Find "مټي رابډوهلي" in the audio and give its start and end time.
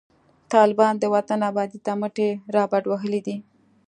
2.01-3.21